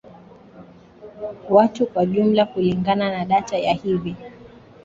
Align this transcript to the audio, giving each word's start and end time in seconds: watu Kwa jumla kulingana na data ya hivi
watu 1.49 1.85
Kwa 1.85 2.05
jumla 2.05 2.45
kulingana 2.45 3.11
na 3.11 3.25
data 3.25 3.57
ya 3.57 3.73
hivi 3.73 4.15